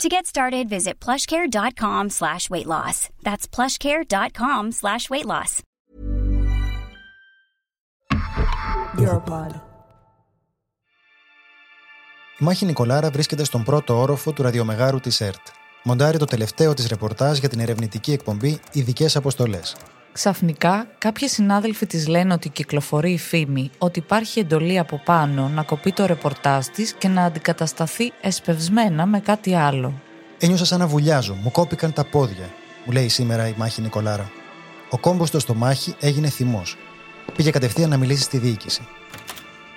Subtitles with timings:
[0.00, 3.08] To get started, visit plushcare.com slash weight loss.
[3.22, 5.60] That's plushcare.com slash weight loss.
[8.98, 9.50] Europod.
[12.38, 15.46] Η Μάχη Νικολάρα βρίσκεται στον πρώτο όροφο του ραδιομεγάρου της ΕΡΤ.
[15.82, 19.76] Μοντάρει το τελευταίο της ρεπορτάζ για την ερευνητική εκπομπή Ειδικές Αποστολές.
[20.12, 25.62] Ξαφνικά, κάποιοι συνάδελφοι της λένε ότι κυκλοφορεί η φήμη ότι υπάρχει εντολή από πάνω να
[25.62, 30.00] κοπεί το ρεπορτάζ της και να αντικατασταθεί εσπευσμένα με κάτι άλλο.
[30.38, 32.50] Ένιωσα σαν να βουλιάζω, μου κόπηκαν τα πόδια,
[32.84, 34.30] μου λέει σήμερα η Μάχη Νικολάρα.
[34.90, 36.76] Ο κόμπος στο στομάχι έγινε θυμός.
[37.36, 38.86] Πήγε κατευθείαν να μιλήσει στη διοίκηση.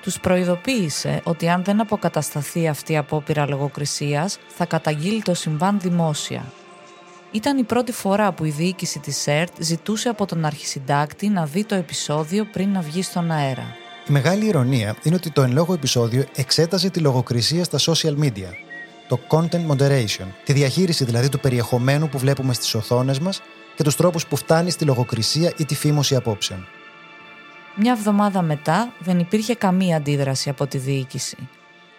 [0.02, 6.46] Τους προειδοποίησε ότι αν δεν αποκατασταθεί αυτή η απόπειρα λογοκρισίας θα καταγγείλει το συμβάν δημόσια
[7.36, 11.64] ήταν η πρώτη φορά που η διοίκηση της ΕΡΤ ζητούσε από τον αρχισυντάκτη να δει
[11.64, 13.76] το επεισόδιο πριν να βγει στον αέρα.
[14.08, 18.50] Η μεγάλη ηρωνία είναι ότι το εν λόγω επεισόδιο εξέταζε τη λογοκρισία στα social media.
[19.08, 23.42] Το content moderation, τη διαχείριση δηλαδή του περιεχομένου που βλέπουμε στις οθόνες μας
[23.76, 26.68] και τους τρόπους που φτάνει στη λογοκρισία ή τη φήμωση απόψεων.
[27.76, 31.38] Μια εβδομάδα μετά δεν υπήρχε καμία αντίδραση από τη διοίκηση.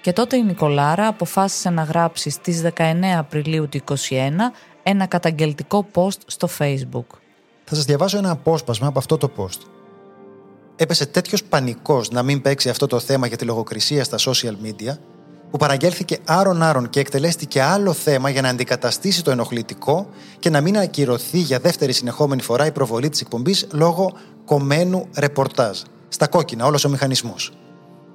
[0.01, 3.97] Και τότε η Νικολάρα αποφάσισε να γράψει στις 19 Απριλίου του 2021
[4.89, 7.07] ένα καταγγελτικό post στο Facebook.
[7.65, 9.61] Θα σας διαβάσω ένα απόσπασμα από αυτό το post.
[10.77, 14.97] Έπεσε τέτοιος πανικός να μην παίξει αυτό το θέμα για τη λογοκρισία στα social media,
[15.51, 20.79] που παραγγέλθηκε άρον-άρον και εκτελέστηκε άλλο θέμα για να αντικαταστήσει το ενοχλητικό και να μην
[20.79, 24.13] ακυρωθεί για δεύτερη συνεχόμενη φορά η προβολή της εκπομπής λόγω
[24.45, 25.81] κομμένου ρεπορτάζ.
[26.09, 27.53] Στα κόκκινα όλος ο μηχανισμός.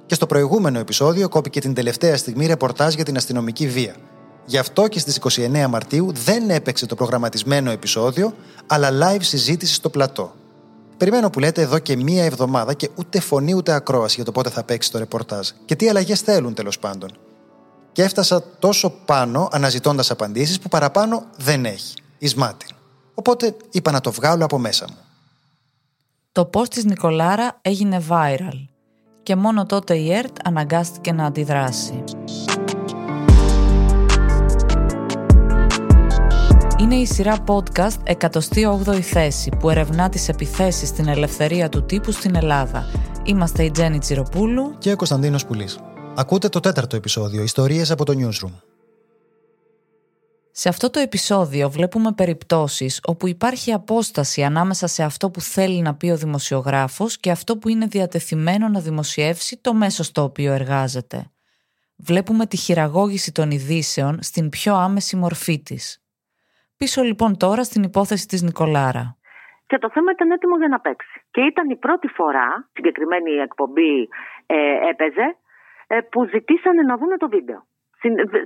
[0.06, 3.96] Και στο προηγούμενο επεισόδιο κόπηκε την τελευταία στιγμή ρεπορτάζ για την αστυνομική βία–
[4.46, 8.34] Γι' αυτό και στις 29 Μαρτίου δεν έπαιξε το προγραμματισμένο επεισόδιο,
[8.68, 10.34] αλλά live συζήτηση στο πλατό.
[10.98, 14.50] Περιμένω που λέτε εδώ και μία εβδομάδα και ούτε φωνή ούτε ακρόαση για το πότε
[14.50, 17.10] θα παίξει το ρεπορτάζ και τι αλλαγές θέλουν τέλος πάντων.
[17.92, 21.94] Και έφτασα τόσο πάνω αναζητώντας απαντήσεις που παραπάνω δεν έχει.
[22.18, 22.76] Ισμάτιν.
[23.14, 24.98] Οπότε είπα να το βγάλω από μέσα μου.
[26.32, 28.68] Το post της Νικολάρα έγινε viral
[29.24, 32.04] και μόνο τότε η ΕΡΤ αναγκάστηκε να αντιδράσει.
[36.82, 42.36] Είναι η σειρά podcast 108η θέση που ερευνά τις επιθέσεις στην ελευθερία του τύπου στην
[42.36, 42.86] Ελλάδα.
[43.24, 45.80] Είμαστε η Τζέννη Τσιροπούλου και ο Κωνσταντίνος Πουλής.
[46.16, 48.52] Ακούτε το τέταρτο επεισόδιο, ιστορίες από το Newsroom.
[50.52, 55.96] Σε αυτό το επεισόδιο βλέπουμε περιπτώσεις όπου υπάρχει απόσταση ανάμεσα σε αυτό που θέλει να
[55.96, 61.32] πει ο δημοσιογράφος και αυτό που είναι διατεθειμένο να δημοσιεύσει το μέσο στο οποίο εργάζεται.
[61.96, 66.01] Βλέπουμε τη χειραγώγηση των ειδήσεων στην πιο άμεση μορφή της.
[66.84, 69.06] Πίσω λοιπόν τώρα στην υπόθεση της Νικολάρα;
[69.70, 71.18] Και το θέμα ήταν έτοιμο για να παίξει.
[71.32, 74.10] Και ήταν η πρώτη φορά, συγκεκριμένη εκπομπή
[74.46, 75.28] ε, έπαιζε,
[75.88, 77.60] ε, που ζητήσανε να δουν το βίντεο.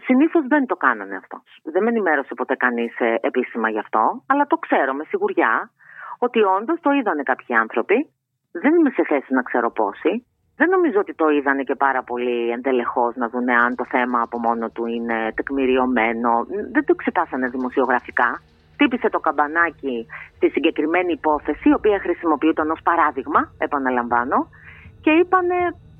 [0.06, 1.38] Συνήθως δεν το κάνανε αυτό.
[1.64, 5.72] Δεν με ενημέρωσε ποτέ κανείς ε, επίσημα γι' αυτό, αλλά το ξέρω με σιγουριά
[6.18, 7.98] ότι όντως το είδανε κάποιοι άνθρωποι.
[8.52, 10.26] Δεν είμαι σε θέση να ξέρω πόσοι.
[10.60, 14.38] Δεν νομίζω ότι το είδανε και πάρα πολύ εντελεχώς να δουν αν το θέμα από
[14.40, 16.32] μόνο του είναι τεκμηριωμένο.
[16.72, 18.42] Δεν το εξετάσανε δημοσιογραφικά.
[18.78, 24.48] Τύπησε το καμπανάκι στη συγκεκριμένη υπόθεση, η οποία χρησιμοποιούταν ως παράδειγμα, επαναλαμβάνω,
[25.02, 25.56] και είπανε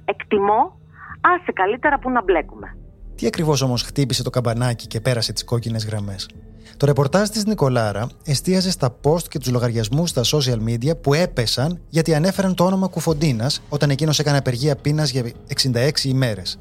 [0.06, 0.80] εκτιμώ,
[1.22, 2.78] άσε καλύτερα που να μπλέκουμε.
[3.16, 6.30] Τι ακριβώς όμως χτύπησε το καμπανάκι και πέρασε τις κόκκινες γραμμές;
[6.78, 11.80] Το ρεπορτάζ της Νικολάρα εστίαζε στα post και τους λογαριασμούς στα social media που έπεσαν
[11.90, 16.58] γιατί ανέφεραν το όνομα Κουφοντίνας όταν εκείνος έκανε απεργία πείνας για 66 ημέρες.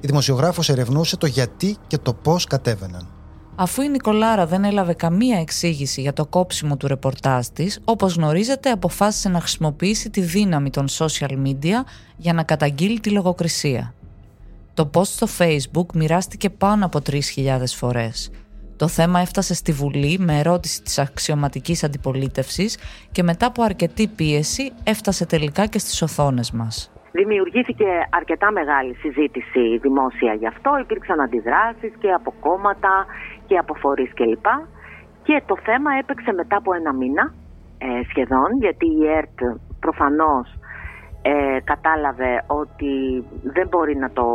[0.00, 3.08] Η δημοσιογράφος ερευνούσε το γιατί και το πώς κατέβαιναν.
[3.60, 8.70] Αφού η Νικολάρα δεν έλαβε καμία εξήγηση για το κόψιμο του ρεπορτάζ της, όπως γνωρίζετε
[8.70, 11.84] αποφάσισε να χρησιμοποιήσει τη δύναμη των social media
[12.16, 13.94] για να καταγγείλει τη λογοκρισία.
[14.74, 17.18] Το post στο facebook μοιράστηκε πάνω από 3.000
[17.66, 18.30] φορές.
[18.82, 22.70] Το θέμα έφτασε στη Βουλή με ερώτηση της αξιωματικής αντιπολίτευσης
[23.12, 26.92] και μετά από αρκετή πίεση έφτασε τελικά και στις οθόνες μας.
[27.12, 30.70] Δημιουργήθηκε αρκετά μεγάλη συζήτηση δημόσια γι' αυτό.
[30.80, 33.06] Υπήρξαν αντιδράσεις και από κόμματα
[33.46, 34.46] και από φορείς κλπ.
[35.22, 37.34] Και το θέμα έπαιξε μετά από ένα μήνα
[37.78, 39.38] ε, σχεδόν, γιατί η ΕΡΤ
[39.80, 40.46] προφανώς
[41.22, 44.26] ε, κατάλαβε ότι δεν μπορεί να το,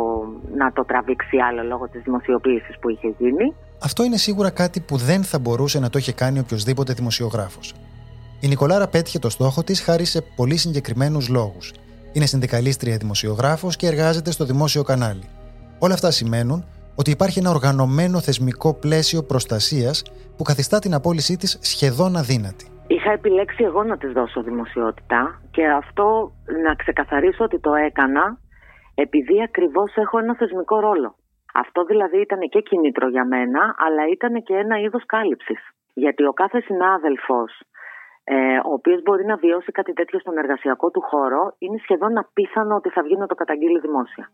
[0.54, 4.96] να το τραβήξει άλλο λόγω της δημοσιοποίησης που είχε γίνει αυτό είναι σίγουρα κάτι που
[4.96, 7.74] δεν θα μπορούσε να το είχε κάνει οποιοδήποτε δημοσιογράφος.
[8.40, 11.72] Η Νικολάρα πέτυχε το στόχο της χάρη σε πολύ συγκεκριμένους λόγους.
[12.12, 15.28] Είναι συνδικαλίστρια δημοσιογράφος και εργάζεται στο δημόσιο κανάλι.
[15.78, 16.64] Όλα αυτά σημαίνουν
[16.94, 20.02] ότι υπάρχει ένα οργανωμένο θεσμικό πλαίσιο προστασίας
[20.36, 22.66] που καθιστά την απόλυσή της σχεδόν αδύνατη.
[22.86, 26.32] Είχα επιλέξει εγώ να της δώσω δημοσιότητα και αυτό
[26.64, 28.38] να ξεκαθαρίσω ότι το έκανα
[28.94, 31.16] επειδή ακριβώς έχω ένα θεσμικό ρόλο.
[31.54, 35.60] Αυτό δηλαδή ήταν και κινήτρο για μένα, αλλά ήταν και ένα είδος κάλυψης.
[35.94, 37.50] Γιατί ο κάθε συνάδελφος
[38.24, 42.74] ε, ο οποίος μπορεί να βιώσει κάτι τέτοιο στον εργασιακό του χώρο, είναι σχεδόν απίθανο
[42.74, 44.30] ότι θα βγει να το καταγγείλει δημόσια.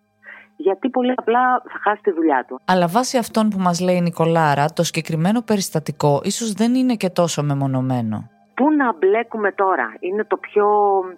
[0.56, 2.60] Γιατί πολύ απλά θα χάσει τη δουλειά του.
[2.64, 7.10] Αλλά βάσει αυτών που μας λέει η Νικολάρα, το συγκεκριμένο περιστατικό ίσως δεν είναι και
[7.10, 8.30] τόσο μεμονωμένο.
[8.60, 10.66] Πού να μπλέκουμε τώρα, είναι το πιο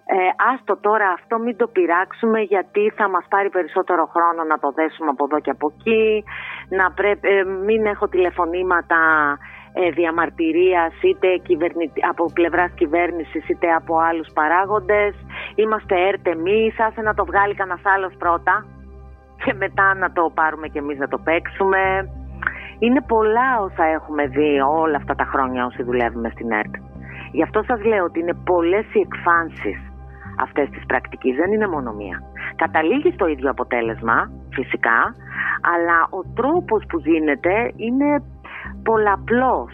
[0.05, 0.17] ε,
[0.51, 5.09] άστο τώρα αυτό μην το πειράξουμε γιατί θα μας πάρει περισσότερο χρόνο να το δέσουμε
[5.09, 6.23] από εδώ και από εκεί,
[6.69, 8.99] να πρέπει, ε, μην έχω τηλεφωνήματα
[9.73, 11.27] ε, διαμαρτυρίας είτε
[12.09, 15.13] από πλευράς κυβέρνησης είτε από άλλους παράγοντες.
[15.55, 18.65] Είμαστε έρτε εμείς, άσε να το βγάλει κανένας άλλος πρώτα
[19.43, 21.81] και μετά να το πάρουμε και εμείς να το παίξουμε.
[22.79, 26.92] Είναι πολλά όσα έχουμε δει όλα αυτά τα χρόνια όσοι δουλεύουμε στην ΕΡΤ.
[27.37, 29.79] Γι' αυτό σας λέω ότι είναι πολλές οι εκφάνσεις
[30.45, 32.17] αυτές τις πρακτικές, δεν είναι μόνο μία.
[32.55, 34.99] Καταλήγει στο ίδιο αποτέλεσμα, φυσικά,
[35.73, 38.09] αλλά ο τρόπος που γίνεται είναι
[38.83, 39.71] πολλαπλός.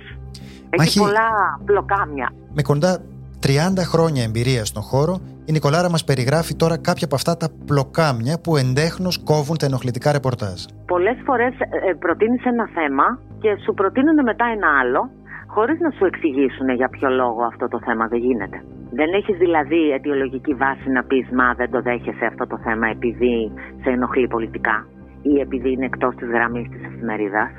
[0.69, 1.29] Έχει πολλά
[1.65, 2.31] πλοκάμια.
[2.53, 3.01] Με κοντά
[3.45, 3.49] 30
[3.91, 8.57] χρόνια εμπειρία στον χώρο, η Νικολάρα μας περιγράφει τώρα κάποια από αυτά τα πλοκάμια που
[8.57, 10.59] εντέχνως κόβουν τα ενοχλητικά ρεπορτάζ.
[10.85, 15.09] Πολλές φορές ε, προτείνεις ένα θέμα και σου προτείνουν μετά ένα άλλο
[15.55, 18.57] χωρίς να σου εξηγήσουν για ποιο λόγο αυτό το θέμα δεν γίνεται.
[18.91, 23.51] Δεν έχεις δηλαδή αιτιολογική βάση να πεις Μα δεν το δέχεσαι αυτό το θέμα επειδή
[23.83, 24.87] σε ενοχλεί πολιτικά
[25.21, 27.49] ή επειδή είναι εκτός της γραμμής της εφημερίδας.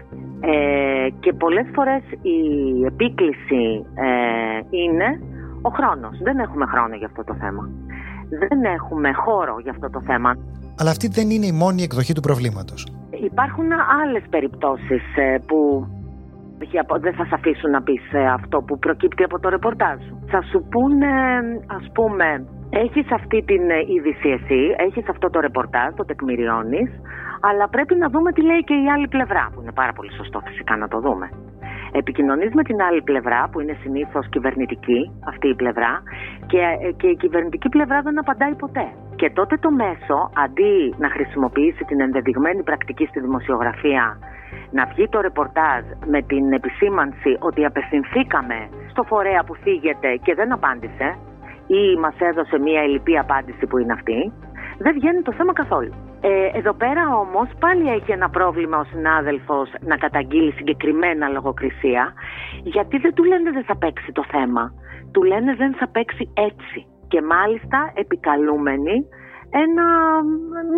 [0.40, 2.40] Ε, και πολλές φορές η
[2.84, 3.64] επίκληση
[3.94, 5.08] ε, είναι
[5.62, 6.18] ο χρόνος.
[6.22, 7.70] Δεν έχουμε χρόνο για αυτό το θέμα.
[8.48, 10.30] Δεν έχουμε χώρο για αυτό το θέμα.
[10.78, 12.86] Αλλά αυτή δεν είναι η μόνη εκδοχή του προβλήματος.
[13.30, 13.68] Υπάρχουν
[14.02, 15.86] άλλες περιπτώσεις ε, που
[17.00, 20.66] δεν θα σε αφήσουν να πεις ε, αυτό που προκύπτει από το ρεπορτάζ Θα σου
[20.70, 21.12] πούνε,
[21.66, 26.90] ας πούμε, έχεις αυτή την ε, είδηση εσύ, έχεις αυτό το ρεπορτάζ, το τεκμηριώνεις,
[27.40, 30.40] αλλά πρέπει να δούμε τι λέει και η άλλη πλευρά, που είναι πάρα πολύ σωστό
[30.46, 31.28] φυσικά να το δούμε.
[31.92, 36.02] Επικοινωνείς με την άλλη πλευρά, που είναι συνήθως κυβερνητική αυτή η πλευρά,
[36.46, 38.86] και, ε, και η κυβερνητική πλευρά δεν απαντάει ποτέ.
[39.16, 44.18] Και τότε το μέσο, αντί να χρησιμοποιήσει την ενδεδειγμένη πρακτική στη δημοσιογραφία
[44.70, 50.52] να βγει το ρεπορτάζ με την επισήμανση ότι απευθυνθήκαμε στο φορέα που φύγεται και δεν
[50.52, 51.18] απάντησε
[51.66, 54.32] ή μας έδωσε μία ελλειπή απάντηση που είναι αυτή,
[54.78, 55.92] δεν βγαίνει το θέμα καθόλου.
[56.20, 62.12] Ε, εδώ πέρα όμως πάλι έχει ένα πρόβλημα ο συνάδελφος να καταγγείλει συγκεκριμένα λογοκρισία
[62.62, 64.72] γιατί δεν του λένε δεν θα παίξει το θέμα.
[65.12, 66.86] Του λένε δεν θα παίξει έτσι.
[67.08, 69.06] Και μάλιστα επικαλούμενοι
[69.50, 69.86] ένα,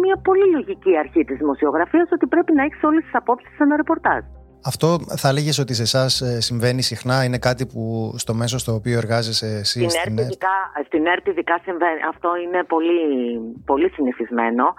[0.01, 3.77] μια πολύ λογική αρχή της δημοσιογραφίας ότι πρέπει να έχεις όλες τις απόψεις σε ένα
[3.77, 4.23] ρεπορτάζ.
[4.65, 7.83] Αυτό θα έλεγε ότι σε εσάς ε, συμβαίνει συχνά, είναι κάτι που
[8.17, 10.43] στο μέσο στο οποίο εργάζεσαι εσύ στην, στην ΕΡΤ.
[10.87, 12.01] Στην ΕΡΤ ειδικά συμβαίνει.
[12.09, 13.01] Αυτό είναι πολύ,
[13.65, 14.75] πολύ συνηθισμένο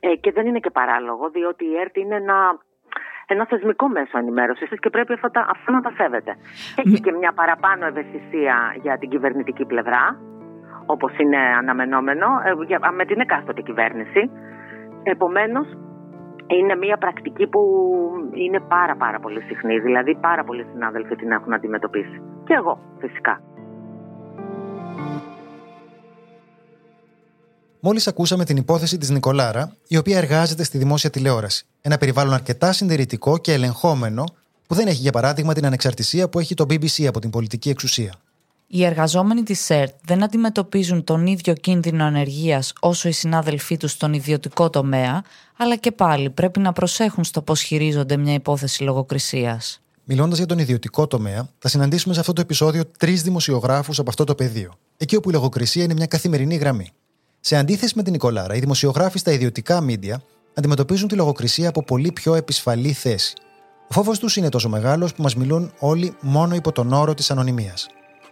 [0.00, 2.58] ε, και δεν είναι και παράλογο, διότι η ΕΡΤ είναι ένα
[3.26, 6.36] ένα θεσμικό μέσο ενημέρωσης και πρέπει αυτό, αυτό να τα σέβεται.
[6.76, 10.18] Έχει και μια παραπάνω ευαισθησία για την κυβερνητική πλευρά
[10.86, 14.30] όπως είναι αναμενόμενο ε, με την εκάστοτε κυβέρνηση.
[15.02, 15.66] Επομένως,
[16.46, 17.60] είναι μια πρακτική που
[18.44, 19.78] είναι πάρα πάρα πολύ συχνή.
[19.78, 22.22] Δηλαδή πάρα πολλοί συνάδελφοι την έχουν αντιμετωπίσει.
[22.44, 23.40] Και εγώ φυσικά.
[27.80, 31.66] Μόλις ακούσαμε την υπόθεση της Νικολάρα, η οποία εργάζεται στη δημόσια τηλεόραση.
[31.82, 34.24] Ένα περιβάλλον αρκετά συντηρητικό και ελεγχόμενο,
[34.66, 38.12] που δεν έχει για παράδειγμα την ανεξαρτησία που έχει το BBC από την πολιτική εξουσία.
[38.76, 44.12] Οι εργαζόμενοι της ΣΕΡΤ δεν αντιμετωπίζουν τον ίδιο κίνδυνο ανεργίας όσο οι συνάδελφοί τους στον
[44.12, 45.22] ιδιωτικό τομέα,
[45.56, 49.80] αλλά και πάλι πρέπει να προσέχουν στο πώς χειρίζονται μια υπόθεση λογοκρισίας.
[50.04, 54.24] Μιλώντας για τον ιδιωτικό τομέα, θα συναντήσουμε σε αυτό το επεισόδιο τρεις δημοσιογράφους από αυτό
[54.24, 56.90] το πεδίο, εκεί όπου η λογοκρισία είναι μια καθημερινή γραμμή.
[57.40, 60.22] Σε αντίθεση με την Νικολάρα, οι δημοσιογράφοι στα ιδιωτικά μίντια
[60.54, 63.32] αντιμετωπίζουν τη λογοκρισία από πολύ πιο επισφαλή θέση.
[63.88, 67.30] Ο φόβος τους είναι τόσο μεγάλος που μας μιλούν όλοι μόνο υπό τον όρο της
[67.30, 67.86] ανωνυμίας.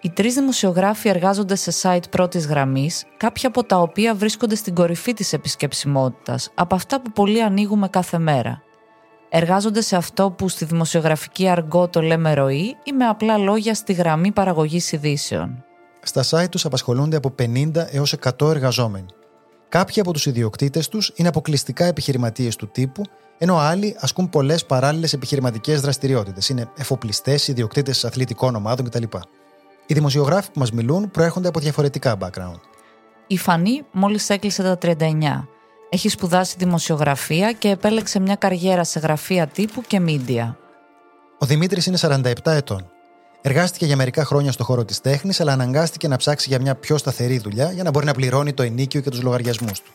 [0.05, 5.15] Οι τρεις δημοσιογράφοι εργάζονται σε site πρώτης γραμμής, κάποια από τα οποία βρίσκονται στην κορυφή
[5.15, 8.63] της επισκεψιμότητας, από αυτά που πολλοί ανοίγουμε κάθε μέρα.
[9.29, 13.93] Εργάζονται σε αυτό που στη δημοσιογραφική αργό το λέμε ροή ή με απλά λόγια στη
[13.93, 15.65] γραμμή παραγωγής ειδήσεων.
[16.03, 19.07] Στα site τους απασχολούνται από 50 έως 100 εργαζόμενοι.
[19.69, 23.03] Κάποιοι από τους ιδιοκτήτες τους είναι αποκλειστικά επιχειρηματίες του τύπου,
[23.39, 26.49] ενώ άλλοι ασκούν πολλές παράλληλες επιχειρηματικές δραστηριότητες.
[26.49, 29.03] Είναι εφοπλιστές, ιδιοκτήτες αθλητικών ομάδων κτλ.
[29.87, 32.61] Οι δημοσιογράφοι που μας μιλούν προέρχονται από διαφορετικά background.
[33.27, 35.49] Η Φανή μόλις έκλεισε τα 39.
[35.91, 40.57] Έχει σπουδάσει δημοσιογραφία και επέλεξε μια καριέρα σε γραφεία τύπου και μίντια.
[41.39, 42.91] Ο Δημήτρης είναι 47 ετών.
[43.41, 46.97] Εργάστηκε για μερικά χρόνια στο χώρο της τέχνης, αλλά αναγκάστηκε να ψάξει για μια πιο
[46.97, 49.91] σταθερή δουλειά για να μπορεί να πληρώνει το ενίκιο και τους λογαριασμούς του.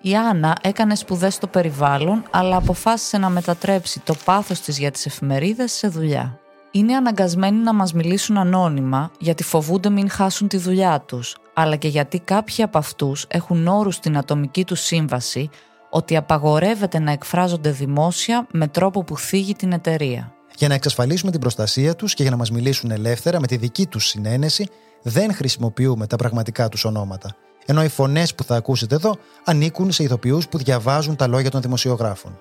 [0.00, 5.06] Η Άννα έκανε σπουδές στο περιβάλλον, αλλά αποφάσισε να μετατρέψει το πάθος της για τις
[5.06, 6.40] εφημερίδες σε δουλειά.
[6.70, 11.88] Είναι αναγκασμένοι να μας μιλήσουν ανώνυμα γιατί φοβούνται μην χάσουν τη δουλειά τους, αλλά και
[11.88, 15.50] γιατί κάποιοι από αυτούς έχουν όρους στην ατομική τους σύμβαση
[15.90, 20.32] ότι απαγορεύεται να εκφράζονται δημόσια με τρόπο που θίγει την εταιρεία.
[20.56, 23.86] Για να εξασφαλίσουμε την προστασία τους και για να μας μιλήσουν ελεύθερα με τη δική
[23.86, 24.68] τους συνένεση,
[25.02, 30.02] δεν χρησιμοποιούμε τα πραγματικά τους ονόματα ενώ οι φωνές που θα ακούσετε εδώ ανήκουν σε
[30.02, 32.38] ηθοποιούς που διαβάζουν τα λόγια των δημοσιογράφων.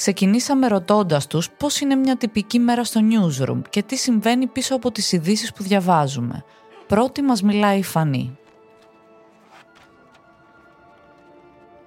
[0.00, 4.92] Ξεκινήσαμε ρωτώντας τους πώς είναι μια τυπική μέρα στο newsroom και τι συμβαίνει πίσω από
[4.92, 6.44] τις ειδήσεις που διαβάζουμε.
[6.86, 8.38] Πρώτη μας μιλάει η Φανή.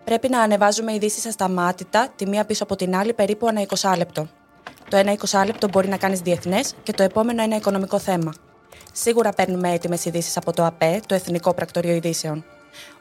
[0.04, 4.28] Πρέπει να ανεβάζουμε ειδήσεις ασταμάτητα, τη μία πίσω από την άλλη, περίπου ένα 20 λεπτό.
[4.90, 8.34] Το ένα 20 λεπτό μπορεί να κάνεις διεθνές και το επόμενο ένα οικονομικό θέμα.
[8.94, 12.46] Σίγουρα παίρνουμε έτοιμες ειδήσεις από το ΑΠΕ, το Εθνικό Πρακτορείο Ειδήσεων.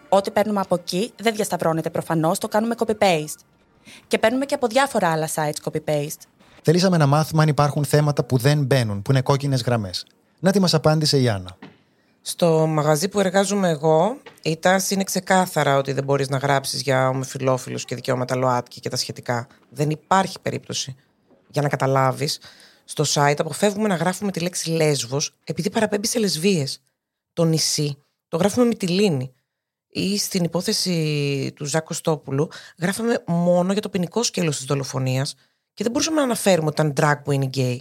[0.08, 3.51] Ό,τι παίρνουμε από εκεί δεν διασταυρώνεται προφανώς, το κάνουμε copy-paste.
[4.06, 6.22] Και παίρνουμε και από διάφορα άλλα sites copy-paste.
[6.62, 10.06] Θελήσαμε να μάθουμε αν υπάρχουν θέματα που δεν μπαίνουν, που είναι κόκκινες γραμμές.
[10.38, 11.56] Να τι μας απάντησε η Άννα.
[12.20, 17.08] Στο μαγαζί που εργάζομαι εγώ, η τάση είναι ξεκάθαρα ότι δεν μπορείς να γράψεις για
[17.08, 19.46] ομοφυλόφιλους και δικαιώματα ΛΟΑΤΚΙ και τα σχετικά.
[19.68, 20.96] Δεν υπάρχει περίπτωση.
[21.50, 22.40] Για να καταλάβεις,
[22.84, 26.66] στο site αποφεύγουμε να γράφουμε τη λέξη λέσβος επειδή παραπέμπει σε λεσβείε.
[27.32, 27.98] Το νησί
[28.28, 29.32] το γράφουμε με τη λίνη
[29.92, 35.34] ή στην υπόθεση του Ζάκο Στόπουλου γράφαμε μόνο για το ποινικό σκέλος της δολοφονίας
[35.74, 37.78] και δεν μπορούσαμε να αναφέρουμε ότι ήταν drag που είναι gay.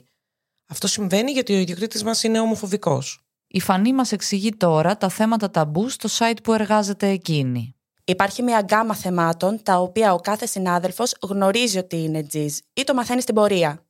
[0.67, 3.25] Αυτό συμβαίνει γιατί ο ιδιοκτήτης μας είναι ομοφοβικός.
[3.47, 7.75] Η Φανή μας εξηγεί τώρα τα θέματα ταμπού στο site που εργάζεται εκείνη.
[8.05, 12.93] Υπάρχει μια γκάμα θεμάτων τα οποία ο κάθε συνάδελφος γνωρίζει ότι είναι τζιζ ή το
[12.93, 13.85] μαθαίνει στην πορεία.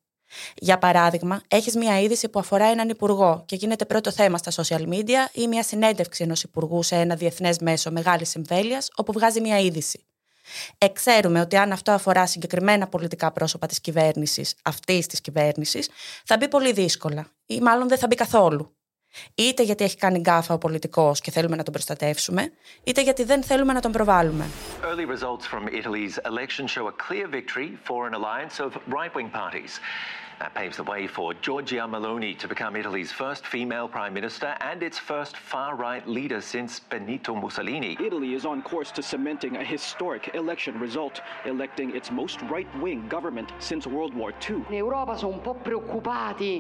[0.56, 4.88] Για παράδειγμα, έχεις μια είδηση που αφορά έναν υπουργό και γίνεται πρώτο θέμα στα social
[4.88, 9.60] media ή μια συνέντευξη ενός υπουργού σε ένα διεθνές μέσο μεγάλης εμβέλειας όπου βγάζει μια
[9.60, 10.06] είδηση.
[10.78, 15.90] Εξέρουμε ότι αν αυτό αφορά συγκεκριμένα πολιτικά πρόσωπα της κυβέρνησης, αυτής της κυβέρνησης,
[16.26, 18.76] θα μπει πολύ δύσκολα ή μάλλον δεν θα μπει καθόλου.
[19.36, 22.52] Είτε γιατί έχει κάνει γκάφα ο πολιτικό και θέλουμε να τον προστατεύσουμε,
[22.84, 24.46] είτε γιατί δεν θέλουμε να τον προβάλλουμε.
[24.84, 29.80] Early results from Italy's election show a clear victory for an alliance of right-wing parties.
[30.42, 34.80] That paves the way for Giorgia Meloni to become Italy's first female prime minister and
[34.88, 37.94] its first far-right leader since Benito Mussolini.
[38.10, 41.16] Italy is on course to cementing a historic election result,
[41.54, 44.60] electing its most right-wing government since World War II.
[44.70, 46.54] In Europa sono un po' preoccupati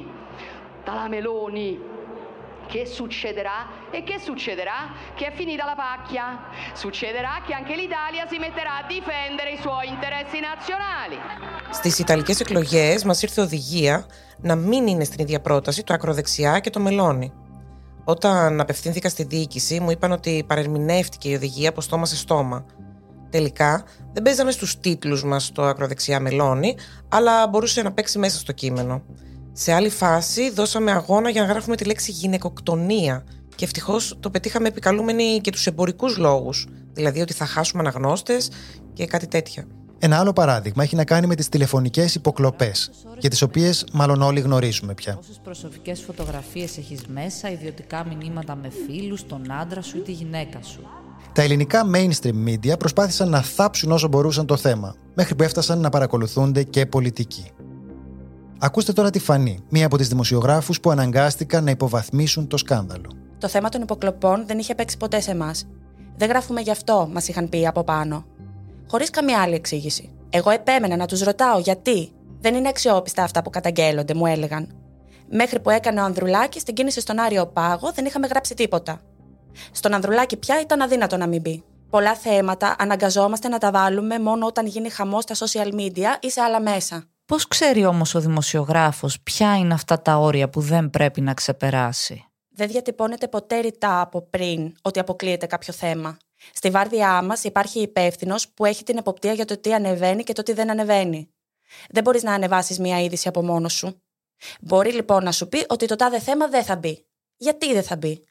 [0.84, 1.70] dalla Meloni
[2.73, 3.59] Che succederà?
[3.97, 4.79] E che succederà?
[5.17, 6.25] Che è finita la pacchia.
[6.83, 11.17] Succederà che anche l'Italia si metterà a difendere i suoi interessi nazionali.
[11.71, 14.05] Στις Ιταλικές εκλογές μας ήρθε οδηγία
[14.41, 17.33] να μην είναι στην ίδια πρόταση το ακροδεξιά και το μελώνει.
[18.03, 22.65] Όταν απευθύνθηκα στη διοίκηση μου είπαν ότι παρερμηνεύτηκε η οδηγία από στόμα σε στόμα.
[23.29, 26.75] Τελικά δεν παίζαμε στους τίτλους μας το ακροδεξιά μελώνει,
[27.09, 29.03] αλλά μπορούσε να παίξει μέσα στο κείμενο.
[29.53, 33.24] Σε άλλη φάση δώσαμε αγώνα για να γράφουμε τη λέξη γυναικοκτονία
[33.55, 36.67] και ευτυχώς το πετύχαμε επικαλούμενοι και τους εμπορικούς λόγους.
[36.93, 38.51] Δηλαδή ότι θα χάσουμε αναγνώστες
[38.93, 39.67] και κάτι τέτοια.
[40.00, 44.39] Ένα άλλο παράδειγμα έχει να κάνει με τις τηλεφωνικές υποκλοπές, για τις οποίες μάλλον όλοι
[44.39, 45.15] γνωρίζουμε πια.
[45.15, 50.60] Πόσες προσωπικές φωτογραφίες έχεις μέσα, ιδιωτικά μηνύματα με φίλους, τον άντρα σου ή τη γυναίκα
[50.62, 50.79] σου;
[51.34, 55.89] Τα ελληνικά mainstream media προσπάθησαν να θάψουν όσο μπορούσαν το θέμα, μέχρι που έφτασαν να
[55.89, 57.51] παρακολουθούνται και πολιτικοί.
[58.63, 63.12] Ακούστε τώρα τη Φανή, μία από τις δημοσιογράφους που αναγκάστηκαν να υποβαθμίσουν το σκάνδαλο.
[63.38, 65.68] Το θέμα των υποκλοπών δεν είχε παίξει ποτέ σε εμάς.
[66.18, 68.25] Δεν γράφουμε γι' αυτό, μας είχαν πει από πάνω.
[68.88, 70.13] Χωρίς καμία άλλη εξήγηση.
[70.30, 72.12] Εγώ επέμενα να τους ρωτάω γιατί.
[72.39, 74.68] Δεν είναι αξιόπιστα αυτά που καταγγέλλονται, μου έλεγαν.
[75.30, 79.00] Μέχρι που έκανε ο Ανδρουλάκης την κίνηση στον Άριο Πάγο, δεν είχαμε γράψει τίποτα.
[79.72, 81.63] Στον Ανδρουλάκη πια ήταν αδύνατο να μην μπει.
[81.89, 86.41] Πολλά θέματα αναγκαζόμαστε να τα βάλουμε μόνο όταν γίνει χαμός στα social media ή σε
[86.41, 87.11] άλλα μέσα.
[87.31, 92.25] Πώς ξέρει όμως ο δημοσιογράφος ποια είναι αυτά τα όρια που δεν πρέπει να ξεπεράσει;
[92.50, 96.17] Δεν διατυπώνεται ποτέ ρητά από πριν ότι αποκλείεται κάποιο θέμα.
[96.53, 100.43] Στη βάρδιά μας υπάρχει υπεύθυνος που έχει την εποπτεία για το τι ανεβαίνει και το
[100.43, 101.29] τι δεν ανεβαίνει.
[101.89, 104.01] Δεν μπορείς να ανεβάσεις μία είδηση από μόνος σου.
[104.61, 107.05] Μπορεί λοιπόν να σου πει ότι το τάδε θέμα δεν θα μπει.
[107.38, 108.23] Γιατί δεν θα μπει;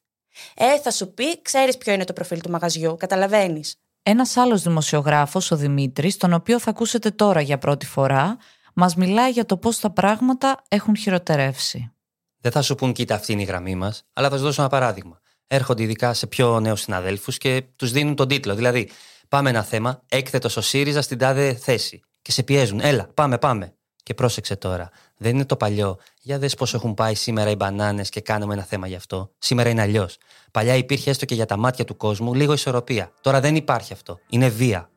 [0.54, 3.74] Ε, θα σου πει, ξέρεις ποιο είναι το προφίλ του μαγαζιού, καταλαβαίνεις.
[4.02, 8.36] Ένας άλλος δημοσιογράφος, ο Δημήτρης, τον οποίο θα ακούσετε τώρα για πρώτη φορά,
[8.74, 11.92] μας μιλάει για το πώς τα πράγματα έχουν χειροτερεύσει.
[12.40, 14.70] Δεν θα σου πούν, κοίτα, αυτή είναι η γραμμή μας, αλλά θα σου δώσω ένα
[14.70, 15.20] παράδειγμα.
[15.46, 18.54] Έρχονται ειδικά σε πιο νέους συναδέλφους και τους δίνουν τον τίτλο.
[18.54, 18.90] Δηλαδή,
[19.28, 22.00] πάμε ένα θέμα, έκθετος ο ΣΥΡΙΖΑ στην τάδε θέση.
[22.22, 23.74] Και σε πιέζουν, έλα, πάμε, πάμε.
[24.02, 25.98] Και πρόσεξε τώρα, δεν είναι το παλιό.
[26.22, 29.30] Για δες πώς έχουν πάει σήμερα οι μπανάνες και κάνουμε ένα θέμα γι' αυτό.
[29.38, 30.16] Σήμερα είναι αλλιώς.
[30.50, 33.12] Παλιά υπήρχε έστω και για τα μάτια του κόσμου λίγο ισορροπία.
[33.20, 34.18] Τώρα δεν υπάρχει αυτό.
[34.28, 34.90] Είναι βία.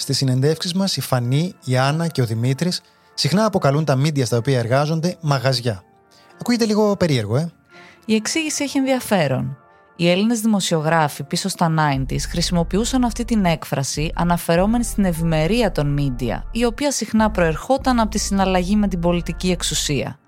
[0.00, 2.80] Στις συνεντεύξεις μας, η Φανή, η Άννα και ο Δημήτρης
[3.14, 5.82] συχνά αποκαλούν τα μίντια στα οποία εργάζονται μαγαζιά.
[6.40, 7.52] Ακούγεται λίγο περίεργο, ε;
[8.04, 9.56] Η εξήγηση έχει ενδιαφέρον.
[9.96, 16.44] Οι Έλληνες δημοσιογράφοι πίσω στα 90s χρησιμοποιούσαν αυτή την έκφραση αναφερόμενη στην ευημερία των μίντια,
[16.52, 20.18] η οποία συχνά προερχόταν από τη συναλλαγή με την πολιτική εξουσία.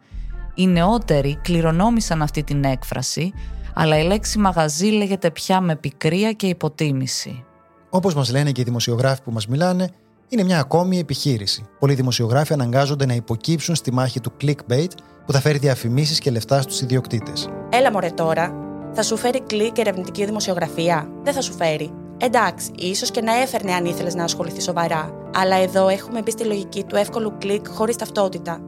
[0.54, 3.32] Οι νεότεροι κληρονόμησαν αυτή την έκφραση,
[3.74, 7.44] αλλά η λέξη μαγαζί λέγεται πια με πικρία και υποτίμηση.
[7.94, 9.88] Όπως μας λένε και οι δημοσιογράφοι που μας μιλάνε,
[10.28, 11.64] είναι μια ακόμη επιχείρηση.
[11.78, 14.88] Πολλοί δημοσιογράφοι αναγκάζονται να υποκύψουν στη μάχη του clickbait
[15.26, 17.48] που θα φέρει διαφημίσεις και λεφτά στους ιδιοκτήτες.
[17.68, 18.54] Έλα μωρέ τώρα,
[18.92, 21.08] θα σου φέρει κλικ ερευνητική δημοσιογραφία.
[21.22, 21.90] Δεν θα σου φέρει.
[22.18, 25.10] Εντάξει, ίσως και να έφερνε αν ήθελες να ασχοληθεί σοβαρά.
[25.34, 28.60] Αλλά εδώ έχουμε μπει στη λογική του εύκολου κλικ χωρίς ταυτότητα.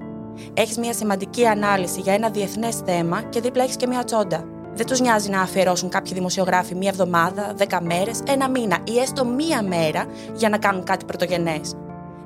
[0.54, 4.53] Έχεις μια σημαντική ανάλυση για ένα διεθνές θέμα και δίπλα έχεις και μια τσόντα.
[4.74, 9.24] Δεν τους νοιάζει να αφιερώσουν κάποιοι δημοσιογράφοι μία εβδομάδα, δέκα μέρες, ένα μήνα ή έστω
[9.24, 11.76] μία μέρα για να κάνουν κάτι πρωτογενές.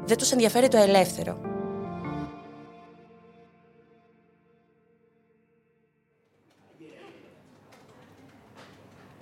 [0.05, 1.41] Δεν τους ενδιαφέρει το ελεύθερο.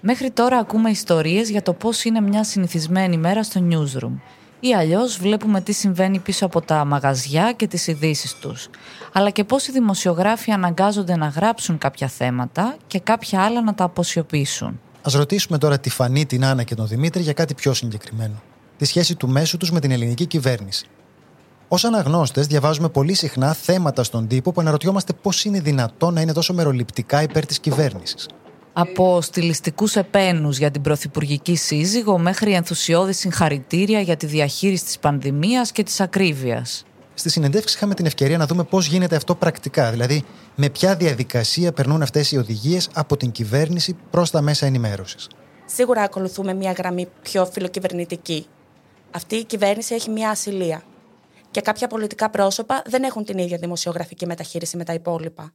[0.00, 4.20] Μέχρι τώρα ακούμε ιστορίες για το πώς είναι μια συνηθισμένη μέρα στο newsroom
[4.60, 8.68] ή αλλιώς βλέπουμε τι συμβαίνει πίσω από τα μαγαζιά και τις ειδήσεις τους.
[9.12, 13.84] Αλλά και πώς οι δημοσιογράφοι αναγκάζονται να γράψουν κάποια θέματα και κάποια άλλα να τα
[13.84, 14.80] αποσιωπήσουν.
[15.02, 18.42] Ας ρωτήσουμε τώρα τη Φανή, την Άννα και τον Δημήτρη για κάτι πιο συγκεκριμένο.
[18.76, 20.86] Τη σχέση του μέσου τους με την ελληνική κυβέρνηση.
[21.68, 26.32] Ω αναγνώστες, διαβάζουμε πολύ συχνά θέματα στον τύπο που αναρωτιόμαστε πώς είναι δυνατόν να είναι
[26.32, 28.26] τόσο μεροληπτικά υπέρ της κυβέρνησης
[28.78, 35.72] από στιλιστικούς επένους για την πρωθυπουργική σύζυγο μέχρι ενθουσιώδη συγχαρητήρια για τη διαχείριση της πανδημίας
[35.72, 36.84] και της ακρίβειας.
[37.14, 40.24] Στη συνεντεύξη είχαμε την ευκαιρία να δούμε πώς γίνεται αυτό πρακτικά, δηλαδή
[40.54, 45.28] με ποια διαδικασία περνούν αυτές οι οδηγίες από την κυβέρνηση προς τα μέσα ενημέρωσης.
[45.66, 48.46] Σίγουρα ακολουθούμε μια γραμμή πιο φιλοκυβερνητική.
[49.10, 50.82] Αυτή η κυβέρνηση έχει μια ασυλία.
[51.50, 55.52] Και κάποια πολιτικά πρόσωπα δεν έχουν την ίδια δημοσιογραφική μεταχείριση με τα υπόλοιπα.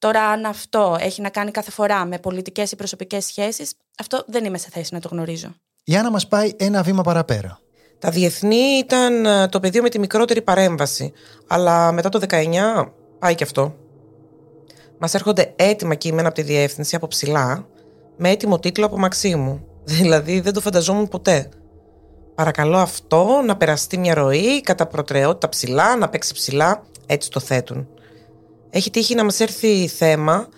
[0.00, 4.44] Τώρα, αν αυτό έχει να κάνει κάθε φορά με πολιτικές ή προσωπικές σχέσεις, αυτό δεν
[4.44, 5.54] είμαι σε θέση να το γνωρίζω.
[5.84, 7.60] Η Άννα μας πάει ένα βήμα παραπέρα.
[7.98, 11.12] Τα διεθνή ήταν ε, το πεδίο με τη μικρότερη παρέμβαση.
[11.46, 12.86] Αλλά μετά το 19
[13.18, 13.76] πάει και αυτό.
[14.98, 17.66] Μας έρχονται έτοιμα κείμενα από τη διεύθυνση από ψηλά,
[18.16, 19.66] με έτοιμο τίτλο από Μαξίμου.
[19.84, 21.48] Δηλαδή δεν το φανταζόμουν ποτέ.
[22.34, 26.82] Παρακαλώ αυτό να περαστεί μια ροή κατά προτεραιότητα ψηλά, να παίξει ψηλά.
[27.06, 27.88] Έτσι το θέτουν
[28.70, 30.48] έχει τύχει να μας έρθει θέμα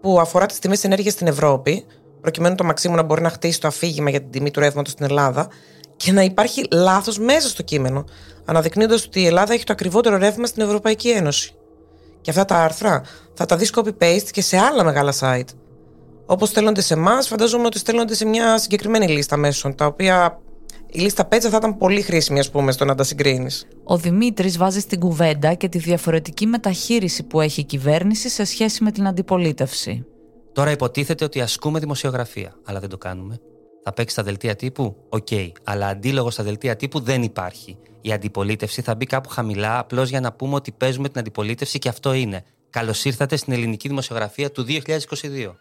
[0.00, 1.84] που αφορά τις τιμές ενέργειας στην Ευρώπη,
[2.20, 5.04] προκειμένου το Μαξίμου να μπορεί να χτίσει το αφήγημα για την τιμή του ρεύματος στην
[5.04, 5.48] Ελλάδα
[5.96, 8.04] και να υπάρχει λάθος μέσα στο κείμενο,
[8.44, 11.54] αναδεικνύοντας ότι η Ελλάδα έχει το ακριβότερο ρεύμα στην Ευρωπαϊκή Ένωση.
[12.20, 13.02] Και αυτά τα άρθρα
[13.34, 15.48] θα τα δεις copy-paste και σε άλλα μεγάλα site.
[16.26, 20.40] Όπως στέλνονται σε εμάς, φαντάζομαι ότι στέλνονται σε μια συγκεκριμένη λίστα μέσων, τα οποία
[20.94, 23.66] η λίστα πέτσα θα ήταν πολύ χρήσιμη, ας πούμε, στο να τα συγκρίνεις.
[23.84, 28.84] Ο Δημήτρης βάζει στην κουβέντα και τη διαφορετική μεταχείριση που έχει η κυβέρνηση σε σχέση
[28.84, 30.04] με την αντιπολίτευση.
[30.52, 33.38] Τώρα υποτίθεται ότι ασκούμε δημοσιογραφία, αλλά δεν το κάνουμε.
[33.82, 37.76] Θα παίξει στα δελτία τύπου, OK, okay, αλλά αντίλογο στα δελτία τύπου δεν υπάρχει.
[38.00, 41.88] Η αντιπολίτευση θα μπει κάπου χαμηλά, απλώς για να πούμε ότι παίζουμε την αντιπολίτευση και
[41.88, 42.44] αυτό είναι.
[42.70, 45.54] Καλώς ήρθατε στην ελληνική δημοσιογραφία του 2022.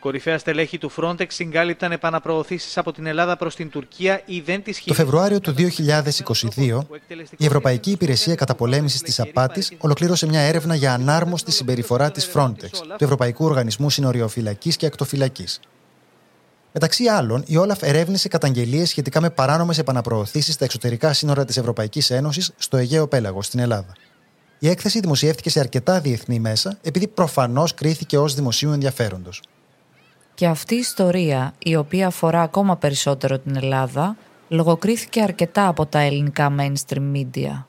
[0.00, 4.84] Κορυφαία στελέχη του Frontex συγκάλυπταν επαναπροωθήσεις από την Ελλάδα προς την Τουρκία ή δεν τη
[4.84, 6.80] Το Φεβρουάριο του 2022,
[7.36, 13.04] η Ευρωπαϊκή Υπηρεσία Καταπολέμησης της Απάτης ολοκλήρωσε μια έρευνα για ανάρμοστη συμπεριφορά της Frontex, του
[13.04, 15.60] Ευρωπαϊκού Οργανισμού Συνοριοφυλακής και Ακτοφυλακής.
[16.72, 22.10] Μεταξύ άλλων, η Όλαφ ερεύνησε καταγγελίες σχετικά με παράνομες επαναπροωθήσεις στα εξωτερικά σύνορα της Ευρωπαϊκής
[22.10, 23.92] Ένωσης στο Αιγαίο Πέλαγος, στην Ελλάδα.
[24.58, 29.42] Η έκθεση δημοσιεύτηκε σε αρκετά διεθνή μέσα, επειδή προφανώς κρίθηκε ως δημοσίου ενδιαφέροντος.
[30.40, 34.16] Και αυτή η ιστορία, η οποία αφορά ακόμα περισσότερο την Ελλάδα,
[34.48, 37.64] λογοκρίθηκε αρκετά από τα ελληνικά mainstream media.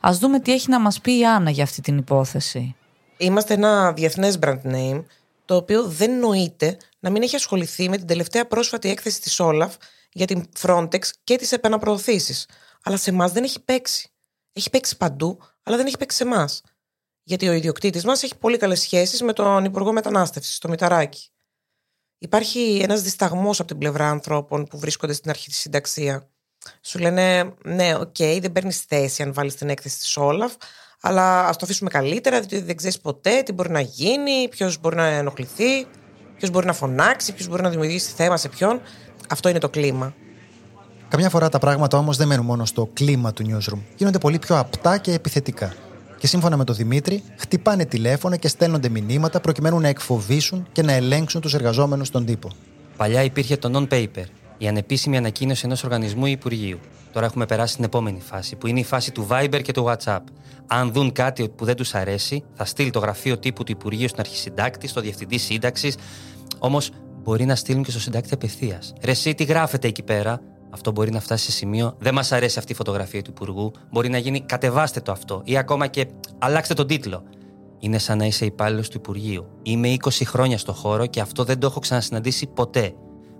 [0.00, 2.74] Ας δούμε τι έχει να μας πει η Άννα για αυτή την υπόθεση.
[3.16, 5.04] Είμαστε ένα διεθνές brand name,
[5.44, 9.74] το οποίο δεν νοείται να μην έχει ασχοληθεί με την τελευταία πρόσφατη έκθεση της Όλαφ
[10.12, 12.46] για την Frontex και τις επαναπροωθήσεις.
[12.82, 14.10] Αλλά σε εμάς δεν έχει παίξει.
[14.52, 16.62] Έχει παίξει παντού, αλλά δεν έχει παίξει σε εμάς.
[17.22, 21.30] Γιατί ο ιδιοκτήτης μας έχει πολύ καλές σχέσεις με τον Υπουργό Μετανάστευσης, το Μηταράκι.
[22.18, 26.28] Υπάρχει ένας δισταγμός από την πλευρά ανθρώπων που βρίσκονται στην αρχισυνταξία.
[26.82, 30.52] Σου λένε, ναι, OK, okay, δεν παίρνεις θέση αν βάλεις την έκθεση της Όλαφ,
[31.00, 34.96] Αλλά ας το αφήσουμε καλύτερα, διότι δεν ξέρεις ποτέ τι μπορεί να γίνει, ποιος μπορεί
[34.96, 35.86] να ενοχληθεί,
[36.36, 38.80] ποιος μπορεί να φωνάξει, ποιος μπορεί να δημιουργήσει θέμα σε ποιον.
[39.28, 40.14] Αυτό είναι το κλίμα.
[41.08, 43.78] Καμιά φορά τα πράγματα όμως δεν μένουν μόνο στο κλίμα του newsroom.
[43.96, 45.74] Γίνονται πολύ πιο απτά και επιθετικά.
[46.18, 50.92] Και σύμφωνα με τον Δημήτρη, χτυπάνε τηλέφωνα και στέλνονται μηνύματα προκειμένου να εκφοβήσουν και να
[50.92, 52.50] ελέγξουν τους εργαζόμενους στον τύπο.
[52.96, 54.24] Παλιά υπήρχε το non-paper,
[54.58, 56.78] η ανεπίσημη ανακοίνωση ενός οργανισμού ή υπουργείου.
[57.12, 60.20] Τώρα έχουμε περάσει στην επόμενη φάση, που είναι η φάση του Viber και του WhatsApp.
[60.66, 64.20] Αν δουν κάτι που δεν τους αρέσει, θα στείλει το γραφείο τύπου του Υπουργείου στον
[64.20, 65.96] αρχισυντάκτη, στο διευθυντή σύνταξης.
[66.58, 66.90] Όμως
[67.22, 68.92] μπορεί να στείλουν και στο συντάκτη απευθείας.
[69.02, 71.94] Ρε, εσύ τι γράφετε εκεί πέρα; Αυτό μπορεί να φτάσει σε σημείο.
[71.98, 73.72] Δεν μας αρέσει αυτή η φωτογραφία του Υπουργού.
[73.90, 75.42] Μπορεί να γίνει κατεβάστε το αυτό.
[75.44, 76.06] Ή ακόμα και
[76.38, 77.22] αλλάξτε τον τίτλο.
[77.78, 79.46] Είναι σαν να είσαι υπάλληλος του Υπουργείου.
[79.62, 82.94] Είμαι 20 χρόνια στο χώρο και αυτό δεν το έχω ξανασυναντήσει ποτέ.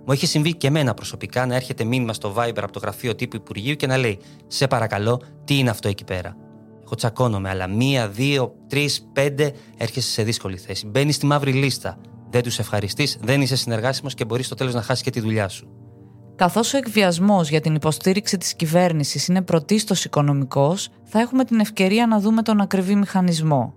[0.05, 3.35] Μου έχει συμβεί και εμένα προσωπικά να έρχεται μήνυμα στο Viber από το γραφείο τύπου
[3.35, 6.35] Υπουργείου και να λέει: Σε παρακαλώ, τι είναι αυτό εκεί πέρα;
[6.83, 10.87] Εγώ τσακώνομαι, αλλά μία, δύο, τρεις, πέντε έρχεσαι σε δύσκολη θέση.
[10.87, 11.97] Μπαίνεις στη μαύρη λίστα.
[12.29, 15.47] Δεν τους ευχαριστείς, δεν είσαι συνεργάσιμος και μπορείς στο τέλος να χάσεις και τη δουλειά
[15.47, 15.67] σου.
[16.39, 22.07] Καθώς ο εκβιασμός για την υποστήριξη της κυβέρνησης είναι πρωτίστως οικονομικός, θα έχουμε την ευκαιρία
[22.07, 23.73] να δούμε τον ακριβή μηχανισμό.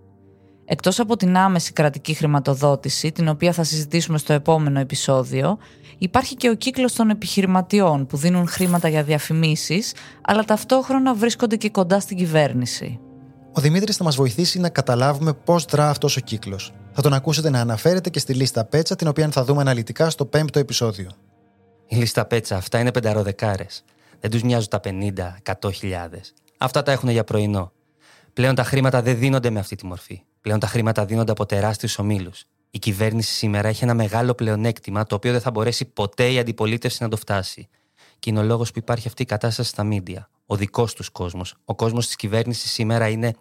[0.64, 5.58] Εκτός από την άμεση κρατική χρηματοδότηση, την οποία θα συζητήσουμε στο επόμενο επεισόδιο,
[5.98, 11.70] υπάρχει και ο κύκλος των επιχειρηματιών που δίνουν χρήματα για διαφημίσεις, αλλά ταυτόχρονα βρίσκονται και
[11.70, 13.00] κοντά στην κυβέρνηση.
[13.52, 16.72] Ο Δημήτρης θα μας βοηθήσει να καταλάβουμε πώς δρά αυτός ο κύκλος.
[16.92, 20.24] Θα τον ακούσετε να αναφέρεται και στη λίστα Πέτσα, την οποία θα δούμε αναλυτικά στο
[20.24, 21.10] πέμπτο επεισόδιο.
[21.92, 23.84] Η λίστα Πέτσα αυτά είναι πενταροδεκάρες.
[24.20, 25.70] Δεν τους μοιάζουν τα 50, 100
[26.58, 27.72] Αυτά τα έχουν για πρωινό.
[28.32, 30.22] Πλέον τα χρήματα δεν δίνονται με αυτή τη μορφή.
[30.40, 32.44] Πλέον τα χρήματα δίνονται από τεράστιους ομίλους.
[32.70, 37.02] Η κυβέρνηση σήμερα έχει ένα μεγάλο πλεονέκτημα το οποίο δεν θα μπορέσει ποτέ η αντιπολίτευση
[37.02, 37.68] να το φτάσει.
[38.18, 40.28] Και είναι ο λόγος που υπάρχει αυτή η κατάσταση στα μίντια.
[40.46, 41.54] Ο δικός τους κόσμος.
[41.64, 43.34] Ο κόσμος της κυβέρνησης σήμερα είναι,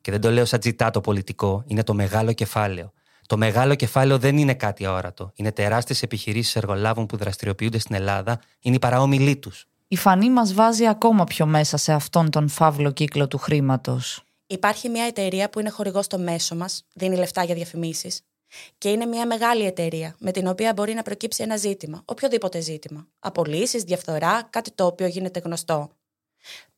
[0.00, 2.92] και δεν το λέω σαν τζιτά πολιτικό, είναι το μεγάλο κεφάλαιο.
[3.26, 5.32] Το μεγάλο κεφάλαιο δεν είναι κάτι αόρατο.
[5.34, 9.66] Είναι τεράστιες επιχειρήσεις εργολάβων που δραστηριοποιούνται στην Ελλάδα, είναι οι παραόμιλοι τους.
[9.88, 14.24] Η φανή μας βάζει ακόμα πιο μέσα σε αυτόν τον φαύλο κύκλο του χρήματος.
[14.46, 18.20] Υπάρχει μια εταιρεία που είναι χορηγός στο μέσο μας, δίνει λεφτά για διαφημίσεις.
[18.78, 23.06] Και είναι μια μεγάλη εταιρεία με την οποία μπορεί να προκύψει ένα ζήτημα, οποιοδήποτε ζήτημα.
[23.18, 25.90] Απολύσεις, διαφθορά, κάτι το οποίο γίνεται γνωστό.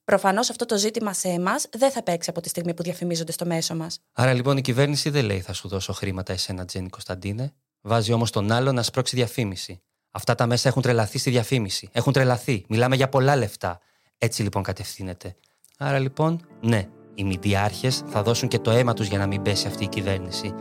[0.05, 3.47] Προφανώς αυτό το ζήτημα σε εμάς δεν θα παίξει από τη στιγμή που διαφημίζονται στο
[3.47, 3.99] μέσο μας.
[4.13, 7.53] Άρα λοιπόν η κυβέρνηση δεν λέει θα σου δώσω χρήματα εσένα, Τζένι Κωνσταντίνε.
[7.81, 9.83] Βάζει όμως τον άλλο να σπρώξει διαφήμιση.
[10.11, 11.89] Αυτά τα μέσα έχουν τρελαθεί στη διαφήμιση.
[11.93, 12.65] Έχουν τρελαθεί.
[12.69, 13.81] Μιλάμε για πολλά λεφτά.
[14.19, 15.37] Έτσι λοιπόν κατευθύνεται.
[15.79, 19.67] Άρα λοιπόν, ναι, οι μηντιάρχε θα δώσουν και το αίμα τους για να μην πέσει
[19.67, 20.55] αυτή η κυβέρνηση.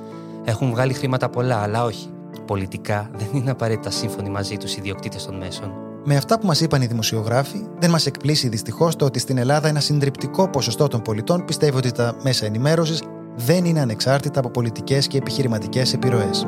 [0.44, 2.14] Έχουν βγάλει χρήματα πολλά, αλλά όχι.
[2.46, 5.93] Πολιτικά δεν είναι απαραίτητα σύμφωνοι μαζί τους οι ιδιοκτήτες των μέσων.
[6.06, 9.68] Με αυτά που μας είπαν οι δημοσιογράφοι, δεν μας εκπλήσει δυστυχώς το ότι στην Ελλάδα
[9.68, 13.04] ένα συντριπτικό ποσοστό των πολιτών πιστεύει ότι τα μέσα ενημέρωσης
[13.36, 16.48] δεν είναι ανεξάρτητα από πολιτικές και επιχειρηματικές επιρροές.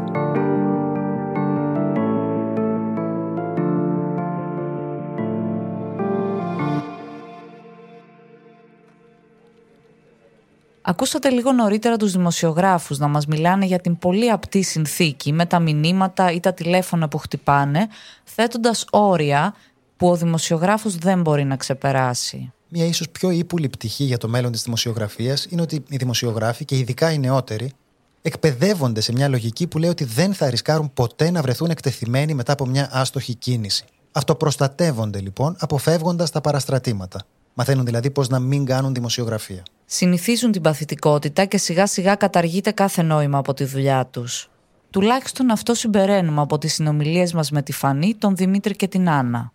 [10.88, 15.60] Ακούσατε λίγο νωρίτερα τους δημοσιογράφους να μας μιλάνε για την πολύ απτή συνθήκη με τα
[15.60, 17.88] μηνύματα ή τα τηλέφωνα που χτυπάνε,
[18.24, 19.54] θέτοντας όρια
[19.98, 22.52] που ο δημοσιογράφος δεν μπορεί να ξεπεράσει.
[22.70, 26.78] Μια ίσως πιο ύπουλη πτυχή για το μέλλον της δημοσιογραφίας είναι ότι οι δημοσιογράφοι και
[26.78, 27.72] ειδικά οι νεότεροι
[28.22, 32.52] εκπαιδεύονται σε μια λογική που λέει ότι δεν θα ρισκάρουν ποτέ να βρεθούν εκτεθειμένοι μετά
[32.52, 33.86] από μια άστοχη κίνηση.
[34.12, 37.26] Αυτοπροστατεύονται λοιπόν αποφεύγοντας τα παραστρατήματα.
[37.58, 39.64] Μαθαίνουν δηλαδή πώς να μην κάνουν δημοσιογραφία.
[39.86, 44.50] Συνηθίζουν την παθητικότητα και σιγά σιγά καταργείται κάθε νόημα από τη δουλειά τους.
[44.90, 49.52] Τουλάχιστον αυτό συμπεραίνουμε από τις συνομιλίες μας με τη Φανή, τον Δημήτρη και την Άννα.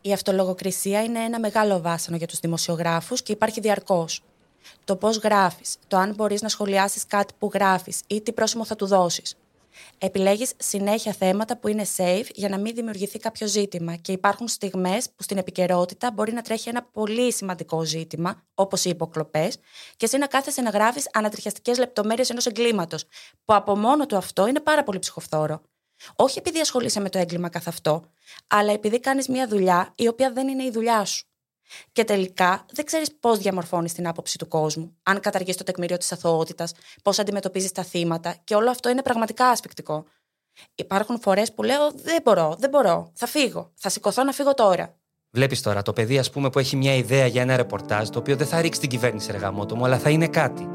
[0.00, 4.22] Η αυτολογοκρισία είναι ένα μεγάλο βάσανο για τους δημοσιογράφους και υπάρχει διαρκώς.
[4.84, 8.76] Το πώς γράφεις, το αν μπορείς να σχολιάσεις κάτι που γράφεις ή τι πρόσημο θα
[8.76, 9.36] του δώσεις.
[9.98, 13.96] Επιλέγεις συνέχεια θέματα που είναι safe για να μην δημιουργηθεί κάποιο ζήτημα.
[13.96, 18.88] Και υπάρχουν στιγμές που στην επικαιρότητα μπορεί να τρέχει ένα πολύ σημαντικό ζήτημα, όπως οι
[18.88, 19.56] υποκλοπές,
[19.96, 23.04] και εσύ να κάθεσαι να γράφεις ανατριχιαστικές λεπτομέρειες ενός εγκλήματος,
[23.44, 25.62] που από μόνο του αυτό είναι πάρα πολύ ψυχοφθόρο.
[26.16, 28.04] Όχι επειδή ασχολείσαι με το έγκλημα καθ' αυτό,
[28.46, 31.26] αλλά επειδή κάνεις μια δουλειά η οποία δεν είναι η δουλειά σου.
[31.92, 36.12] Και τελικά δεν ξέρεις πώς διαμορφώνεις την άποψη του κόσμου, αν καταργείς το τεκμήριο της
[36.12, 40.04] αθωότητας, πώς αντιμετωπίζεις τα θύματα και όλο αυτό είναι πραγματικά ασφικτικό.
[40.74, 44.96] Υπάρχουν φορές που λέω Δεν μπορώ, δεν μπορώ, θα φύγω, θα σηκωθώ να φύγω τώρα.
[45.34, 48.36] Βλέπεις τώρα το παιδί, ας πούμε, που έχει μια ιδέα για ένα ρεπορτάζ, το οποίο
[48.36, 50.68] δεν θα ρίξει την κυβέρνηση εργαμότο μου, αλλά θα είναι κάτι.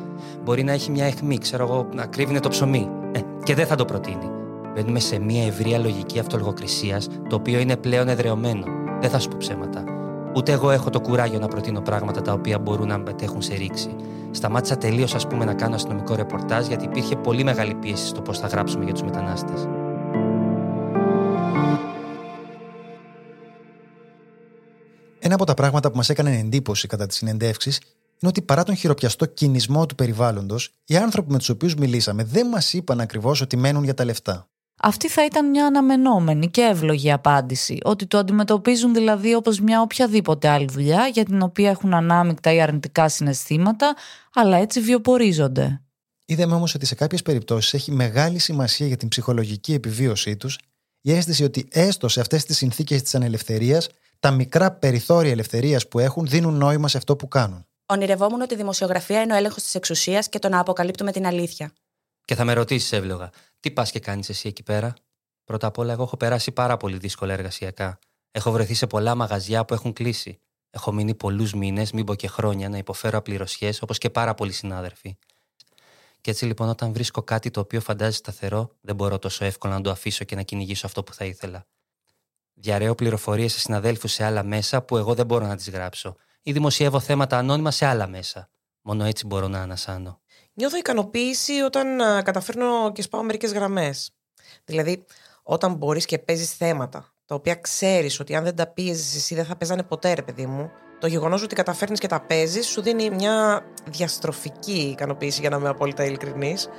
[0.44, 2.90] Μπορεί να έχει μια αιχμή, ξέρω εγώ, να κρύβει το ψωμί.
[3.12, 4.30] Ε, και δεν θα το προτείνει.
[4.74, 8.66] Μπαίνουμε σε μια ευρεία λογική αυτολογοκρισία, το οποίο είναι πλέον εδρεωμένο.
[9.02, 9.97] Δεν θα σου πω ψέματα.
[10.38, 13.96] Ούτε εγώ έχω το κουράγιο να προτείνω πράγματα τα οποία μπορούν να μετέχουν σε ρήξη.
[14.32, 18.40] Σταμάτησα τελείως, ας πούμε, να κάνω αστυνομικό ρεπορτάζ γιατί υπήρχε πολύ μεγάλη πίεση στο πώς
[18.40, 19.68] θα γράψουμε για τους μετανάστες.
[25.20, 27.78] Ένα από τα πράγματα που μας έκανε εντύπωση κατά τις συνεντεύξεις
[28.20, 32.48] είναι ότι παρά τον χειροπιαστό κινησμό του περιβάλλοντος, οι άνθρωποι με τους οποίους μιλήσαμε δεν
[32.48, 34.48] μας είπαν ακριβώς ότι μένουν για τα λεφτά.
[34.82, 40.48] Αυτή θα ήταν μια αναμενόμενη και εύλογη απάντηση, ότι το αντιμετωπίζουν δηλαδή όπως μια οποιαδήποτε
[40.48, 43.96] άλλη δουλειά για την οποία έχουν ανάμεικτα ή αρνητικά συναισθήματα,
[44.34, 45.82] αλλά έτσι βιοπορίζονται.
[46.26, 50.58] Είδαμε όμως ότι σε κάποιες περιπτώσεις έχει μεγάλη σημασία για την ψυχολογική επιβίωσή τους
[51.02, 56.00] η αίσθηση ότι έστω σε αυτές τις συνθήκες της ανελευθερίας, τα μικρά περιθώρια ελευθερίας που
[56.00, 57.66] έχουν δίνουν νόημα σε αυτό που κάνουν.
[57.86, 61.72] Ονειρευόμουν ότι η δημοσιογραφία είναι ο έλεγχος της εξουσίας και το να αποκαλύπτουμε την αλήθεια.
[62.26, 64.94] Και θα με ρωτήσεις εύλογα, τι πας και κάνεις εσύ εκεί πέρα;
[65.48, 68.00] Πρώτα απ' όλα, εγώ έχω περάσει πάρα πολύ δύσκολα εργασιακά.
[68.32, 70.40] Έχω βρεθεί σε πολλά μαγαζιά που έχουν κλείσει.
[70.70, 74.52] Έχω μείνει πολλούς μήνες, μην πω και χρόνια, να υποφέρω απληρωσιέ, όπως και πάρα πολλοί
[74.52, 75.18] συνάδελφοι.
[76.22, 79.82] Και έτσι λοιπόν, όταν βρίσκω κάτι το οποίο φαντάζει σταθερό, δεν μπορώ τόσο εύκολα να
[79.82, 81.68] το αφήσω και να κυνηγήσω αυτό που θα ήθελα.
[82.54, 86.52] Διαρρέω πληροφορίες σε συναδέλφους σε άλλα μέσα που εγώ δεν μπορώ να τις γράψω, ή
[86.52, 88.50] δημοσιεύω θέματα ανώνυμα σε άλλα μέσα.
[88.82, 90.22] Μόνο έτσι μπορώ να ανασάνω.
[90.60, 94.12] Νιώθω ικανοποίηση όταν καταφέρνω και σπάω μερικές γραμμές.
[94.66, 95.06] Δηλαδή,
[95.44, 99.46] όταν μπορείς και παίζεις θέματα τα οποία ξέρεις ότι αν δεν τα πίεζες εσύ δεν
[99.46, 103.10] θα παίζανε ποτέ, ρε παιδί μου, το γεγονός ότι καταφέρνεις και τα παίζεις σου δίνει
[103.10, 106.70] μια διαστροφική ικανοποίηση, για να είμαι απόλυτα ειλικρινής.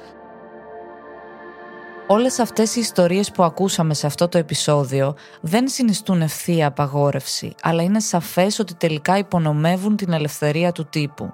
[2.07, 7.83] Όλες αυτές οι ιστορίες που ακούσαμε σε αυτό το επεισόδιο δεν συνιστούν ευθεία απαγόρευση, αλλά
[7.83, 11.33] είναι σαφές ότι τελικά υπονομεύουν την ελευθερία του τύπου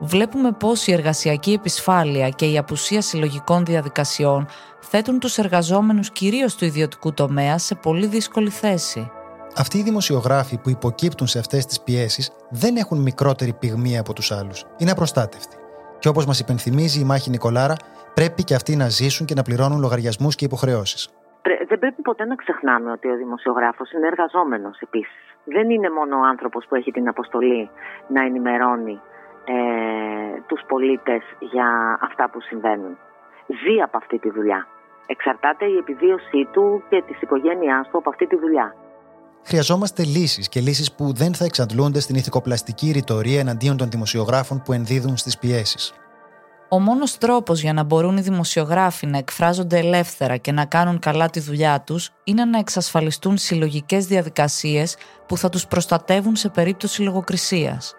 [0.00, 4.46] βλέπουμε πώς η εργασιακή επισφάλεια και η απουσία συλλογικών διαδικασιών
[4.80, 9.10] θέτουν τους εργαζόμενους κυρίως του ιδιωτικού τομέα σε πολύ δύσκολη θέση.
[9.56, 14.32] Αυτοί οι δημοσιογράφοι που υποκύπτουν σε αυτές τις πιέσεις δεν έχουν μικρότερη πυγμή από τους
[14.32, 14.64] άλλους.
[14.78, 15.56] Είναι απροστάτευτοι.
[15.98, 17.74] Και όπως μας υπενθυμίζει η Μάχη Νικολάρα,
[18.14, 21.08] πρέπει και αυτοί να ζήσουν και να πληρώνουν λογαριασμούς και υποχρεώσεις.
[21.68, 25.22] Δεν πρέπει ποτέ να ξεχνάμε ότι ο δημοσιογράφος είναι εργαζόμενος επίσης.
[25.44, 27.70] Δεν είναι μόνο ο άνθρωπος που έχει την αποστολή
[28.08, 29.00] να ενημερώνει
[29.44, 32.98] ε, τους πολίτες για αυτά που συμβαίνουν.
[33.46, 34.66] Ζει από αυτή τη δουλειά.
[35.06, 38.74] Εξαρτάται η επιβίωσή του και της οικογένειάς του από αυτή τη δουλειά.
[39.42, 44.72] Χρειαζόμαστε λύσεις και λύσεις που δεν θα εξαντλούνται στην ηθικοπλαστική ρητορία εναντίον των δημοσιογράφων που
[44.72, 45.94] ενδίδουν στις πιέσεις.
[46.68, 51.30] Ο μόνος τρόπος για να μπορούν οι δημοσιογράφοι να εκφράζονται ελεύθερα και να κάνουν καλά
[51.30, 57.94] τη δουλειά τους είναι να εξασφαλιστούν συλλογικές διαδικασίες που θα τους προστατεύουν σε περίπτωση λογοκρισίας.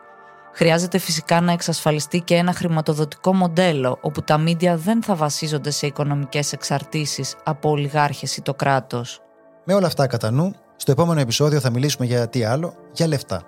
[0.53, 5.87] Χρειάζεται φυσικά να εξασφαλιστεί και ένα χρηματοδοτικό μοντέλο όπου τα μίντια δεν θα βασίζονται σε
[5.87, 9.21] οικονομικές εξαρτήσεις από ολιγάρχες ή το κράτος.
[9.65, 13.41] Με όλα αυτά κατά νου, στο επόμενο επεισόδιο θα μιλήσουμε για τι άλλο, για λεφτά.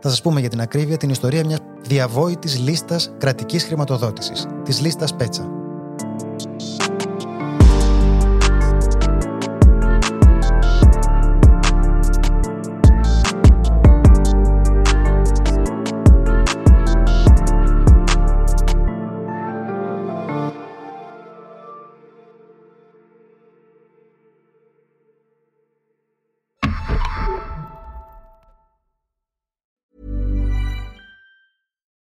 [0.00, 5.14] Θα σας πούμε για την ακρίβεια την ιστορία μιας διαβόητης λίστας κρατικής χρηματοδότησης, της λίστας
[5.14, 5.59] Πέτσα.